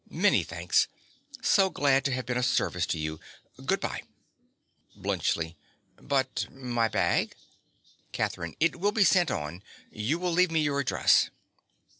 Many 0.09 0.41
thanks. 0.43 0.87
So 1.43 1.69
glad 1.69 2.03
to 2.05 2.11
have 2.11 2.25
been 2.25 2.35
of 2.35 2.45
service 2.47 2.87
to 2.87 2.97
you. 2.97 3.19
Good 3.63 3.79
bye. 3.79 4.01
BLUNTSCHLI. 4.95 5.55
But 5.97 6.47
my 6.51 6.87
bag? 6.87 7.35
CATHERINE. 8.11 8.55
It 8.59 8.77
will 8.77 8.93
be 8.93 9.03
sent 9.03 9.29
on. 9.29 9.61
You 9.91 10.17
will 10.17 10.31
leave 10.31 10.49
me 10.49 10.59
your 10.61 10.79
address. 10.79 11.29